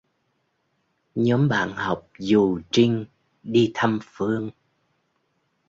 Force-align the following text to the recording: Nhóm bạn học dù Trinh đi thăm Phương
Nhóm 1.15 1.49
bạn 1.49 1.71
học 1.75 2.07
dù 2.19 2.59
Trinh 2.71 3.05
đi 3.43 3.71
thăm 3.73 3.99
Phương 4.03 4.51